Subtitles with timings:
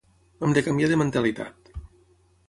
[0.45, 1.69] Hem de canviar de mentalitat.